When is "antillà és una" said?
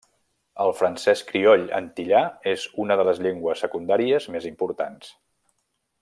1.81-2.97